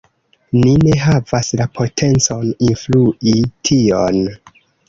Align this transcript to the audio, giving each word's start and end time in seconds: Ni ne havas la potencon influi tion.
Ni 0.59 0.71
ne 0.85 0.95
havas 1.01 1.51
la 1.61 1.67
potencon 1.77 2.49
influi 2.71 3.39
tion. 3.71 4.21